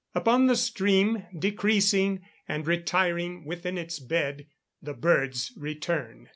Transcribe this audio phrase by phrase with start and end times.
[0.15, 4.47] Upon the stream decreasing, and retiring within its bed,
[4.81, 6.27] the birds return.